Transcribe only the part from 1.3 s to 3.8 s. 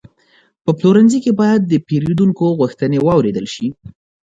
باید د پیرودونکو غوښتنې واورېدل شي.